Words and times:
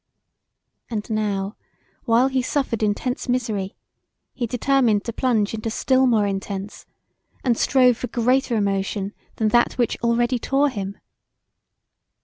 And 0.89 1.07
now 1.11 1.55
while 2.05 2.27
he 2.27 2.41
suffered 2.41 2.81
intense 2.81 3.29
misery 3.29 3.75
he 4.33 4.47
determined 4.47 5.03
to 5.03 5.13
plunge 5.13 5.53
into 5.53 5.69
still 5.69 6.07
more 6.07 6.25
intense, 6.25 6.87
and 7.43 7.55
strove 7.55 7.97
for 7.97 8.07
greater 8.07 8.55
emotion 8.55 9.13
than 9.35 9.49
that 9.49 9.73
which 9.73 10.01
already 10.01 10.39
tore 10.39 10.69
him. 10.69 10.97